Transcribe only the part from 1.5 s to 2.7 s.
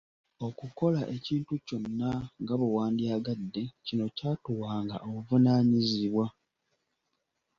kyonna nga